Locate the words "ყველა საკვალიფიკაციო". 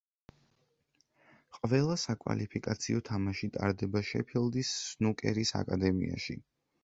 1.57-3.03